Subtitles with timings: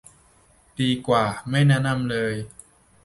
[0.79, 2.33] ดีกว่าไม่แนะนำเลย